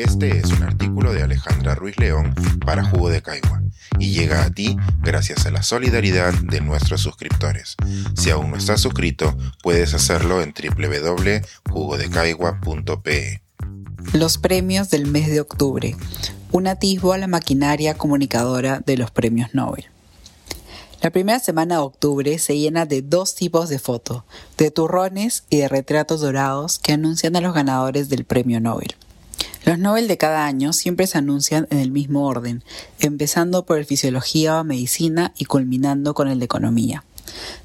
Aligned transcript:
Este 0.00 0.38
es 0.38 0.50
un 0.50 0.62
artículo 0.62 1.12
de 1.12 1.22
Alejandra 1.22 1.74
Ruiz 1.74 1.98
León 1.98 2.34
para 2.64 2.82
Jugo 2.82 3.10
de 3.10 3.20
Caigua 3.20 3.60
y 3.98 4.12
llega 4.12 4.44
a 4.44 4.50
ti 4.50 4.78
gracias 5.02 5.44
a 5.44 5.50
la 5.50 5.62
solidaridad 5.62 6.32
de 6.32 6.62
nuestros 6.62 7.02
suscriptores. 7.02 7.76
Si 8.16 8.30
aún 8.30 8.50
no 8.50 8.56
estás 8.56 8.80
suscrito, 8.80 9.36
puedes 9.62 9.92
hacerlo 9.92 10.40
en 10.40 10.54
www.jugodecaigua.pe. 10.54 13.42
Los 14.14 14.38
premios 14.38 14.88
del 14.88 15.06
mes 15.06 15.28
de 15.28 15.42
octubre. 15.42 15.94
Un 16.50 16.66
atisbo 16.66 17.12
a 17.12 17.18
la 17.18 17.26
maquinaria 17.26 17.92
comunicadora 17.92 18.80
de 18.80 18.96
los 18.96 19.10
premios 19.10 19.54
Nobel. 19.54 19.84
La 21.02 21.10
primera 21.10 21.40
semana 21.40 21.74
de 21.74 21.82
octubre 21.82 22.38
se 22.38 22.58
llena 22.58 22.86
de 22.86 23.02
dos 23.02 23.34
tipos 23.34 23.68
de 23.68 23.78
fotos, 23.78 24.22
de 24.56 24.70
turrones 24.70 25.44
y 25.50 25.58
de 25.58 25.68
retratos 25.68 26.22
dorados 26.22 26.78
que 26.78 26.92
anuncian 26.92 27.36
a 27.36 27.42
los 27.42 27.52
ganadores 27.52 28.08
del 28.08 28.24
premio 28.24 28.60
Nobel. 28.60 28.94
Los 29.64 29.78
Nobel 29.78 30.08
de 30.08 30.16
cada 30.16 30.46
año 30.46 30.72
siempre 30.72 31.06
se 31.06 31.18
anuncian 31.18 31.66
en 31.70 31.78
el 31.78 31.90
mismo 31.90 32.26
orden, 32.26 32.64
empezando 32.98 33.64
por 33.64 33.78
el 33.78 33.84
Fisiología 33.84 34.58
o 34.58 34.64
Medicina 34.64 35.32
y 35.36 35.44
culminando 35.44 36.14
con 36.14 36.28
el 36.28 36.38
de 36.38 36.46
Economía. 36.46 37.04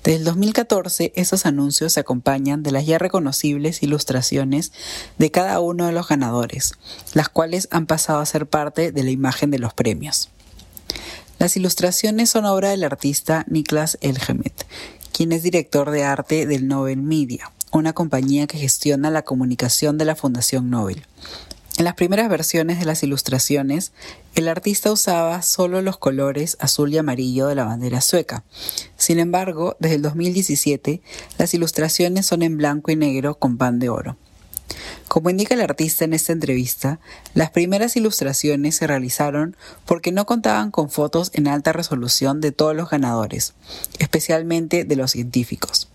Desde 0.04 0.20
el 0.20 0.24
2014, 0.26 1.14
estos 1.16 1.46
anuncios 1.46 1.94
se 1.94 2.00
acompañan 2.00 2.64
de 2.64 2.72
las 2.72 2.86
ya 2.86 2.98
reconocibles 2.98 3.82
ilustraciones 3.82 4.72
de 5.18 5.32
cada 5.32 5.60
uno 5.60 5.88
de 5.88 5.94
los 5.94 6.08
ganadores, 6.08 6.74
las 7.14 7.30
cuales 7.30 7.68
han 7.72 7.86
pasado 7.86 8.20
a 8.20 8.26
ser 8.26 8.46
parte 8.46 8.92
de 8.92 9.04
la 9.04 9.12
imagen 9.12 9.52
de 9.52 9.60
los 9.60 9.74
premios. 9.74 10.30
Las 11.40 11.58
ilustraciones 11.58 12.30
son 12.30 12.46
obra 12.46 12.70
del 12.70 12.84
artista 12.84 13.46
Niklas 13.48 13.98
Elgemet, 14.02 14.66
quien 15.12 15.32
es 15.32 15.44
director 15.44 15.92
de 15.92 16.04
arte 16.04 16.46
del 16.46 16.68
Nobel 16.68 17.02
Media, 17.02 17.52
una 17.72 17.94
compañía 17.94 18.48
que 18.48 18.58
gestiona 18.58 19.10
la 19.10 19.24
comunicación 19.24 19.98
de 19.98 20.06
la 20.06 20.16
Fundación 20.16 20.70
Nobel. 20.70 21.06
En 21.78 21.84
las 21.84 21.96
primeras 21.96 22.30
versiones 22.30 22.80
de 22.80 22.86
las 22.86 23.04
ilustraciones, 23.04 23.92
el 24.34 24.48
artista 24.48 24.94
usaba 24.94 25.42
solo 25.42 25.82
los 25.82 25.98
colores 25.98 26.56
azul 26.62 26.94
y 26.94 26.98
amarillo 26.98 27.48
de 27.48 27.56
la 27.56 27.66
bandera 27.66 28.00
sueca. 28.00 28.46
Sin 28.96 29.20
embargo, 29.20 29.76
desde 29.80 29.96
el 29.96 30.02
2017, 30.02 31.02
las 31.38 31.54
ilustraciones 31.54 32.28
son 32.28 32.44
en 32.44 32.56
blanco 32.56 32.92
y 32.92 32.96
negro 32.96 33.36
con 33.36 33.58
pan 33.58 33.80
de 33.80 33.90
oro. 33.90 34.16
Como 35.10 35.30
indica 35.30 35.54
el 35.54 35.62
artista 35.62 36.06
en 36.06 36.14
esta 36.14 36.32
entrevista, 36.32 37.00
las 37.34 37.52
primeras 37.52 37.98
ilustraciones 37.98 38.76
se 38.76 38.88
realizaron 38.88 39.58
porque 39.86 40.14
no 40.14 40.26
contaban 40.26 40.72
con 40.72 40.90
fotos 40.90 41.30
en 41.34 41.50
alta 41.50 41.74
resolución 41.74 42.40
de 42.40 42.54
todos 42.54 42.74
los 42.74 42.90
ganadores, 42.90 43.54
especialmente 44.00 44.86
de 44.86 44.96
los 44.96 45.12
científicos. 45.12 45.90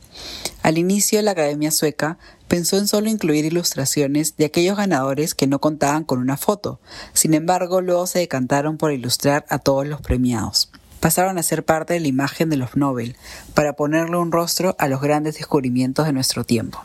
Al 0.62 0.76
inicio, 0.76 1.20
la 1.22 1.30
Academia 1.30 1.70
Sueca 1.70 2.18
pensó 2.46 2.76
en 2.76 2.86
solo 2.86 3.08
incluir 3.08 3.44
ilustraciones 3.44 4.36
de 4.36 4.44
aquellos 4.44 4.76
ganadores 4.76 5.34
que 5.34 5.46
no 5.46 5.60
contaban 5.60 6.04
con 6.04 6.18
una 6.18 6.36
foto. 6.36 6.80
Sin 7.14 7.32
embargo, 7.32 7.80
luego 7.80 8.06
se 8.06 8.18
decantaron 8.18 8.76
por 8.76 8.92
ilustrar 8.92 9.46
a 9.48 9.58
todos 9.58 9.86
los 9.86 10.00
premiados. 10.00 10.70
Pasaron 11.00 11.38
a 11.38 11.42
ser 11.42 11.64
parte 11.64 11.94
de 11.94 12.00
la 12.00 12.08
imagen 12.08 12.50
de 12.50 12.58
los 12.58 12.76
Nobel, 12.76 13.16
para 13.54 13.72
ponerle 13.72 14.18
un 14.18 14.32
rostro 14.32 14.76
a 14.78 14.86
los 14.88 15.00
grandes 15.00 15.36
descubrimientos 15.36 16.04
de 16.04 16.12
nuestro 16.12 16.44
tiempo. 16.44 16.82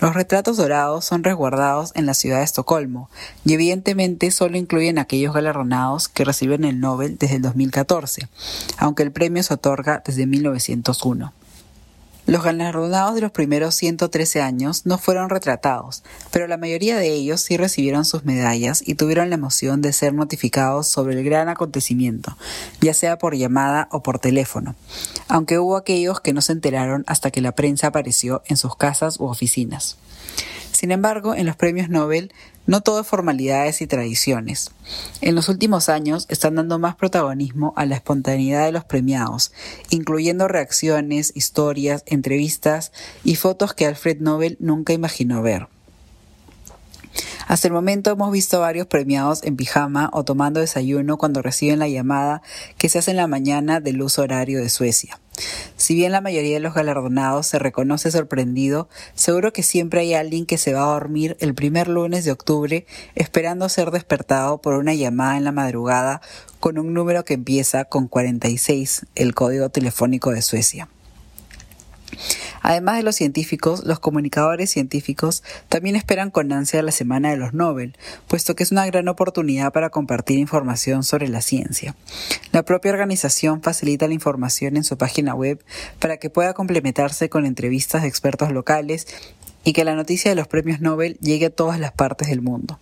Los 0.00 0.14
retratos 0.14 0.56
dorados 0.56 1.04
son 1.04 1.22
resguardados 1.22 1.92
en 1.94 2.06
la 2.06 2.14
ciudad 2.14 2.38
de 2.38 2.44
Estocolmo 2.44 3.08
y 3.44 3.52
evidentemente 3.52 4.32
solo 4.32 4.56
incluyen 4.56 4.98
aquellos 4.98 5.32
galardonados 5.32 6.08
que 6.08 6.24
reciben 6.24 6.64
el 6.64 6.80
Nobel 6.80 7.18
desde 7.18 7.36
el 7.36 7.42
2014, 7.42 8.28
aunque 8.78 9.04
el 9.04 9.12
premio 9.12 9.44
se 9.44 9.54
otorga 9.54 10.02
desde 10.04 10.26
1901. 10.26 11.32
Los 12.24 12.44
galardonados 12.44 13.16
de 13.16 13.20
los 13.20 13.32
primeros 13.32 13.74
113 13.74 14.40
años 14.40 14.86
no 14.86 14.96
fueron 14.96 15.28
retratados, 15.28 16.04
pero 16.30 16.46
la 16.46 16.56
mayoría 16.56 16.96
de 16.96 17.12
ellos 17.12 17.40
sí 17.40 17.56
recibieron 17.56 18.04
sus 18.04 18.24
medallas 18.24 18.80
y 18.86 18.94
tuvieron 18.94 19.28
la 19.28 19.34
emoción 19.34 19.82
de 19.82 19.92
ser 19.92 20.14
notificados 20.14 20.86
sobre 20.86 21.18
el 21.18 21.24
gran 21.24 21.48
acontecimiento, 21.48 22.36
ya 22.80 22.94
sea 22.94 23.18
por 23.18 23.34
llamada 23.34 23.88
o 23.90 24.04
por 24.04 24.20
teléfono, 24.20 24.76
aunque 25.26 25.58
hubo 25.58 25.76
aquellos 25.76 26.20
que 26.20 26.32
no 26.32 26.42
se 26.42 26.52
enteraron 26.52 27.02
hasta 27.08 27.32
que 27.32 27.40
la 27.40 27.52
prensa 27.52 27.88
apareció 27.88 28.42
en 28.46 28.56
sus 28.56 28.76
casas 28.76 29.18
u 29.18 29.24
oficinas. 29.24 29.96
Sin 30.82 30.90
embargo, 30.90 31.36
en 31.36 31.46
los 31.46 31.54
premios 31.54 31.90
Nobel 31.90 32.32
no 32.66 32.80
todo 32.80 33.02
es 33.02 33.06
formalidades 33.06 33.80
y 33.82 33.86
tradiciones. 33.86 34.72
En 35.20 35.36
los 35.36 35.48
últimos 35.48 35.88
años 35.88 36.26
están 36.28 36.56
dando 36.56 36.80
más 36.80 36.96
protagonismo 36.96 37.72
a 37.76 37.86
la 37.86 37.94
espontaneidad 37.94 38.64
de 38.64 38.72
los 38.72 38.82
premiados, 38.82 39.52
incluyendo 39.90 40.48
reacciones, 40.48 41.30
historias, 41.36 42.02
entrevistas 42.06 42.90
y 43.22 43.36
fotos 43.36 43.74
que 43.74 43.86
Alfred 43.86 44.18
Nobel 44.18 44.56
nunca 44.58 44.92
imaginó 44.92 45.40
ver. 45.40 45.68
Hasta 47.46 47.68
el 47.68 47.74
momento 47.74 48.10
hemos 48.10 48.32
visto 48.32 48.58
varios 48.58 48.88
premiados 48.88 49.44
en 49.44 49.54
pijama 49.54 50.10
o 50.12 50.24
tomando 50.24 50.58
desayuno 50.58 51.16
cuando 51.16 51.42
reciben 51.42 51.78
la 51.78 51.88
llamada 51.88 52.42
que 52.76 52.88
se 52.88 52.98
hace 52.98 53.12
en 53.12 53.18
la 53.18 53.28
mañana 53.28 53.78
del 53.78 54.02
uso 54.02 54.22
horario 54.22 54.60
de 54.60 54.68
Suecia. 54.68 55.20
Si 55.82 55.96
bien 55.96 56.12
la 56.12 56.20
mayoría 56.20 56.54
de 56.54 56.60
los 56.60 56.74
galardonados 56.74 57.48
se 57.48 57.58
reconoce 57.58 58.12
sorprendido, 58.12 58.88
seguro 59.16 59.52
que 59.52 59.64
siempre 59.64 60.02
hay 60.02 60.14
alguien 60.14 60.46
que 60.46 60.56
se 60.56 60.72
va 60.72 60.84
a 60.84 60.92
dormir 60.92 61.36
el 61.40 61.54
primer 61.54 61.88
lunes 61.88 62.24
de 62.24 62.30
octubre 62.30 62.86
esperando 63.16 63.68
ser 63.68 63.90
despertado 63.90 64.58
por 64.58 64.74
una 64.74 64.94
llamada 64.94 65.36
en 65.36 65.42
la 65.42 65.50
madrugada 65.50 66.22
con 66.60 66.78
un 66.78 66.94
número 66.94 67.24
que 67.24 67.34
empieza 67.34 67.84
con 67.84 68.06
46, 68.06 69.06
el 69.16 69.34
código 69.34 69.70
telefónico 69.70 70.30
de 70.30 70.42
Suecia. 70.42 70.88
Además 72.62 72.96
de 72.96 73.02
los 73.02 73.16
científicos, 73.16 73.84
los 73.84 73.98
comunicadores 73.98 74.70
científicos 74.70 75.42
también 75.68 75.96
esperan 75.96 76.30
con 76.30 76.52
ansia 76.52 76.82
la 76.82 76.92
Semana 76.92 77.30
de 77.30 77.36
los 77.36 77.52
Nobel, 77.52 77.96
puesto 78.28 78.54
que 78.54 78.62
es 78.62 78.72
una 78.72 78.86
gran 78.86 79.08
oportunidad 79.08 79.72
para 79.72 79.90
compartir 79.90 80.38
información 80.38 81.04
sobre 81.04 81.28
la 81.28 81.42
ciencia. 81.42 81.94
La 82.52 82.62
propia 82.62 82.92
organización 82.92 83.62
facilita 83.62 84.06
la 84.06 84.14
información 84.14 84.76
en 84.76 84.84
su 84.84 84.96
página 84.96 85.34
web 85.34 85.62
para 85.98 86.16
que 86.16 86.30
pueda 86.30 86.54
complementarse 86.54 87.28
con 87.28 87.46
entrevistas 87.46 88.02
de 88.02 88.08
expertos 88.08 88.52
locales 88.52 89.06
y 89.64 89.72
que 89.72 89.84
la 89.84 89.94
noticia 89.94 90.30
de 90.30 90.34
los 90.34 90.48
premios 90.48 90.80
Nobel 90.80 91.18
llegue 91.20 91.46
a 91.46 91.50
todas 91.50 91.78
las 91.78 91.92
partes 91.92 92.28
del 92.28 92.42
mundo. 92.42 92.78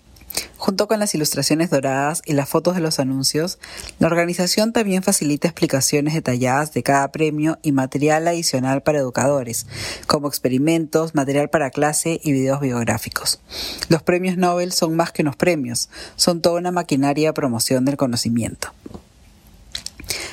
Junto 0.60 0.88
con 0.88 0.98
las 0.98 1.14
ilustraciones 1.14 1.70
doradas 1.70 2.20
y 2.26 2.34
las 2.34 2.46
fotos 2.46 2.74
de 2.74 2.82
los 2.82 3.00
anuncios, 3.00 3.58
la 3.98 4.08
organización 4.08 4.74
también 4.74 5.02
facilita 5.02 5.48
explicaciones 5.48 6.12
detalladas 6.12 6.74
de 6.74 6.82
cada 6.82 7.10
premio 7.10 7.58
y 7.62 7.72
material 7.72 8.28
adicional 8.28 8.82
para 8.82 8.98
educadores, 8.98 9.66
como 10.06 10.28
experimentos, 10.28 11.14
material 11.14 11.48
para 11.48 11.70
clase 11.70 12.20
y 12.22 12.32
videos 12.32 12.60
biográficos. 12.60 13.40
Los 13.88 14.02
premios 14.02 14.36
Nobel 14.36 14.72
son 14.72 14.94
más 14.96 15.12
que 15.12 15.22
unos 15.22 15.36
premios, 15.36 15.88
son 16.16 16.42
toda 16.42 16.60
una 16.60 16.72
maquinaria 16.72 17.30
de 17.30 17.32
promoción 17.32 17.86
del 17.86 17.96
conocimiento. 17.96 18.74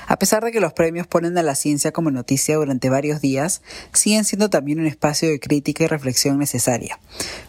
A 0.07 0.17
pesar 0.17 0.43
de 0.43 0.53
que 0.53 0.61
los 0.61 0.71
premios 0.71 1.05
ponen 1.05 1.37
a 1.37 1.43
la 1.43 1.53
ciencia 1.53 1.91
como 1.91 2.11
noticia 2.11 2.55
durante 2.55 2.89
varios 2.89 3.19
días, 3.19 3.61
siguen 3.91 4.23
siendo 4.23 4.49
también 4.49 4.79
un 4.79 4.87
espacio 4.87 5.29
de 5.29 5.39
crítica 5.39 5.83
y 5.83 5.87
reflexión 5.87 6.39
necesaria. 6.39 6.97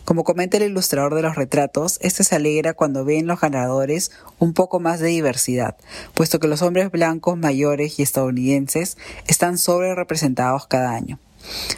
Como 0.04 0.24
comenta 0.24 0.56
el 0.56 0.64
ilustrador 0.64 1.14
de 1.14 1.22
los 1.22 1.36
retratos, 1.36 1.98
este 2.02 2.24
se 2.24 2.34
alegra 2.34 2.74
cuando 2.74 3.04
ve 3.04 3.18
en 3.18 3.28
los 3.28 3.40
ganadores 3.40 4.10
un 4.40 4.54
poco 4.54 4.80
más 4.80 4.98
de 4.98 5.06
diversidad, 5.06 5.76
puesto 6.14 6.40
que 6.40 6.48
los 6.48 6.62
hombres 6.62 6.90
blancos 6.90 7.38
mayores 7.38 8.00
y 8.00 8.02
estadounidenses 8.02 8.96
están 9.28 9.56
sobre 9.56 9.94
representados 9.94 10.66
cada 10.66 10.90
año. 10.90 11.20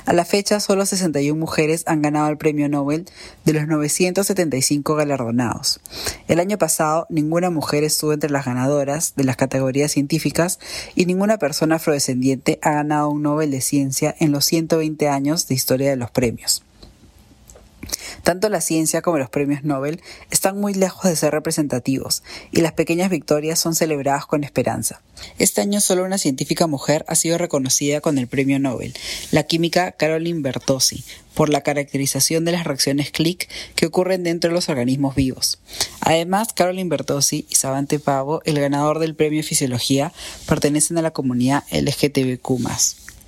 A 0.07 0.13
la 0.13 0.25
fecha, 0.25 0.61
solo 0.61 0.87
61 0.87 1.39
mujeres 1.39 1.85
han 1.87 2.03
ganado 2.03 2.29
el 2.29 2.39
premio 2.39 2.69
Nobel 2.69 3.07
de 3.45 3.53
los 3.53 3.67
975 3.67 4.95
galardonados. 4.95 5.81
El 6.29 6.41
año 6.41 6.59
pasado, 6.59 7.07
ninguna 7.11 7.51
mujer 7.51 7.85
estuvo 7.85 8.13
entre 8.13 8.31
las 8.31 8.45
ganadoras 8.45 9.15
de 9.17 9.25
las 9.25 9.37
categorías 9.37 9.93
científicas 9.93 10.59
y 10.95 11.07
ninguna 11.07 11.39
persona 11.39 11.77
afrodescendiente 11.77 12.59
ha 12.63 12.73
ganado 12.73 13.11
un 13.11 13.23
Nobel 13.23 13.51
de 13.51 13.61
Ciencia 13.61 14.15
en 14.19 14.33
los 14.33 14.45
120 14.45 15.09
años 15.09 15.47
de 15.49 15.55
historia 15.55 15.91
de 15.91 15.97
los 15.97 16.11
premios. 16.11 16.65
Tanto 18.23 18.49
la 18.49 18.61
ciencia 18.61 19.03
como 19.03 19.19
los 19.19 19.31
premios 19.31 19.65
Nobel 19.65 20.01
están 20.31 20.59
muy 20.61 20.75
lejos 20.75 21.05
de 21.05 21.17
ser 21.17 21.33
representativos 21.33 22.23
y 22.53 22.61
las 22.61 22.73
pequeñas 22.73 23.11
victorias 23.11 23.59
son 23.59 23.75
celebradas 23.75 24.27
con 24.27 24.45
esperanza. 24.45 25.01
Este 25.39 25.61
año 25.61 25.81
solo 25.81 26.05
una 26.05 26.19
científica 26.19 26.67
mujer 26.67 27.05
ha 27.09 27.15
sido 27.15 27.39
reconocida 27.39 28.01
con 28.01 28.19
el 28.19 28.27
premio 28.27 28.59
Nobel, 28.59 28.95
la 29.31 29.43
química 29.45 29.93
Caroline 29.93 30.41
Bertozzi, 30.43 31.05
por 31.35 31.49
la 31.49 31.63
caracterización 31.63 32.45
de 32.45 32.53
las 32.53 32.65
reacciones 32.65 33.11
click 33.11 33.49
que 33.75 33.87
ocurren 33.87 34.23
dentro 34.23 34.51
de 34.51 34.55
los 34.55 34.69
organismos 34.69 35.15
vivos. 35.15 35.59
Además, 36.01 36.53
Caroline 36.53 36.89
Bertozzi 36.89 37.47
y 37.49 37.55
Savante 37.55 37.99
Pavo, 37.99 38.43
el 38.45 38.59
ganador 38.59 38.99
del 38.99 39.15
premio 39.15 39.43
Fisiología, 39.43 40.13
pertenecen 40.47 40.99
a 40.99 41.03
la 41.03 41.13
comunidad 41.13 41.65
LGTBQ. 41.71 42.61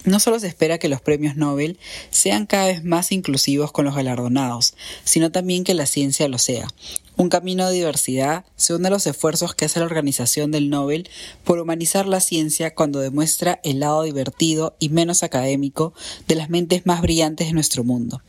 No 0.04 0.18
solo 0.18 0.40
se 0.40 0.48
espera 0.48 0.78
que 0.78 0.88
los 0.88 1.00
premios 1.00 1.36
Nobel 1.36 1.78
sean 2.10 2.46
cada 2.46 2.66
vez 2.66 2.84
más 2.84 3.12
inclusivos 3.12 3.72
con 3.72 3.84
los 3.84 3.94
galardonados, 3.94 4.74
sino 5.04 5.30
también 5.30 5.64
que 5.64 5.74
la 5.74 5.86
ciencia 5.86 6.28
lo 6.28 6.38
sea, 6.38 6.68
Un 7.16 7.28
camino 7.28 7.68
de 7.68 7.74
diversidad 7.74 8.44
se 8.56 8.74
une 8.74 8.88
a 8.88 8.90
los 8.90 9.06
esfuerzos 9.06 9.54
que 9.54 9.66
hace 9.66 9.80
la 9.80 9.86
organización 9.86 10.50
del 10.50 10.70
Nobel 10.70 11.08
por 11.44 11.58
humanizar 11.58 12.06
la 12.06 12.20
ciencia 12.20 12.74
cuando 12.74 13.00
demuestra 13.00 13.60
el 13.64 13.80
lado 13.80 14.02
divertido 14.02 14.76
y 14.78 14.88
menos 14.88 15.22
académico 15.22 15.92
de 16.26 16.36
las 16.36 16.48
mentes 16.48 16.86
más 16.86 17.02
brillantes 17.02 17.48
de 17.48 17.52
nuestro 17.52 17.84
mundo. 17.84 18.22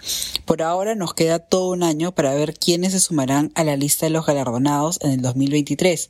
Por 0.45 0.61
ahora 0.61 0.95
nos 0.95 1.13
queda 1.13 1.39
todo 1.39 1.71
un 1.71 1.83
año 1.83 2.13
para 2.13 2.33
ver 2.33 2.53
quiénes 2.53 2.91
se 2.91 2.99
sumarán 2.99 3.51
a 3.55 3.63
la 3.63 3.77
lista 3.77 4.05
de 4.05 4.11
los 4.11 4.25
galardonados 4.25 4.99
en 5.01 5.11
el 5.11 5.21
2023. 5.21 6.09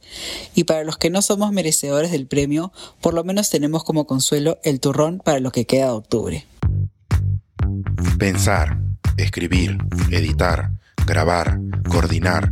Y 0.56 0.64
para 0.64 0.84
los 0.84 0.98
que 0.98 1.10
no 1.10 1.22
somos 1.22 1.52
merecedores 1.52 2.12
del 2.12 2.28
premio, 2.28 2.74
por 3.02 3.14
lo 3.14 3.24
menos 3.24 3.50
tenemos 3.50 3.84
como 3.84 4.08
consuelo 4.08 4.60
el 4.64 4.80
turrón 4.80 5.22
para 5.24 5.40
lo 5.40 5.52
que 5.52 5.66
queda 5.66 5.86
de 5.86 5.92
octubre. 5.92 6.48
Pensar, 8.18 8.80
escribir, 9.18 9.78
editar, 10.12 10.72
grabar, 11.06 11.60
coordinar, 11.90 12.52